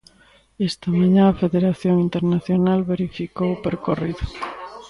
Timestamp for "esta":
0.69-0.87